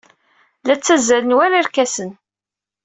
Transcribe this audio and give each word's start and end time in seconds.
La 0.65 0.75
ttazzalen 0.77 1.35
war 1.37 1.51
irkasen. 1.59 2.09